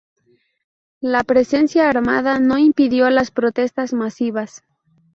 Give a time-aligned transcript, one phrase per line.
[1.03, 4.63] La presencia armada no impidió las protestas masivas.